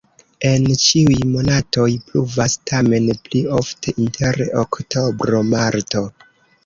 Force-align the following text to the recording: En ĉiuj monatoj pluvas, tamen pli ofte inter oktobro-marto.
En 0.51 0.63
ĉiuj 0.83 1.17
monatoj 1.33 1.85
pluvas, 2.07 2.55
tamen 2.71 3.05
pli 3.29 3.43
ofte 3.61 3.95
inter 4.07 4.43
oktobro-marto. 4.63 6.03